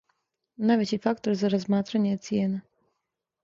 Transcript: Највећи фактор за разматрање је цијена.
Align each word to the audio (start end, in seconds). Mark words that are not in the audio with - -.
Највећи 0.69 0.99
фактор 1.03 1.37
за 1.43 1.53
разматрање 1.57 2.17
је 2.17 2.21
цијена. 2.29 2.67